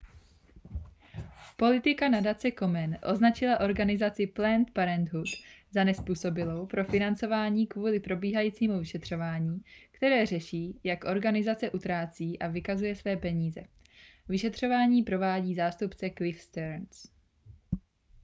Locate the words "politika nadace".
1.57-2.51